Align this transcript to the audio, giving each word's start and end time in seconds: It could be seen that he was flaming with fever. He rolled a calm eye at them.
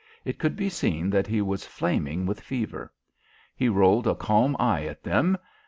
It 0.25 0.39
could 0.39 0.55
be 0.55 0.67
seen 0.67 1.11
that 1.11 1.27
he 1.27 1.43
was 1.43 1.67
flaming 1.67 2.25
with 2.25 2.41
fever. 2.41 2.91
He 3.55 3.69
rolled 3.69 4.07
a 4.07 4.15
calm 4.15 4.55
eye 4.59 4.87
at 4.87 5.03
them. 5.03 5.37